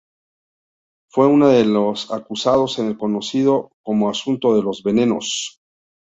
[1.11, 5.61] Fue una de los acusados en el conocido como asunto de los venenos.